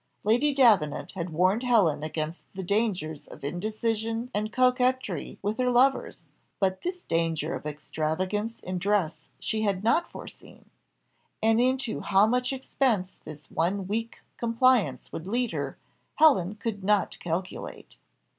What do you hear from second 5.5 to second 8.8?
her lovers, but this danger of extravagance in